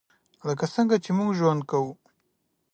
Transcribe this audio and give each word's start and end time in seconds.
لکه 0.47 0.65
څنګه 0.75 0.95
چې 1.03 1.11
موږ 1.17 1.29
ژوند 1.39 1.61
کوو. 1.69 1.93